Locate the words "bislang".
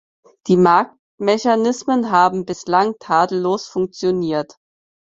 2.45-2.95